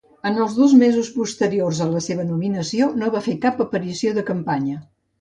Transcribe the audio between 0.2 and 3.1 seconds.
En els dos mesos posteriors a la seva nominació,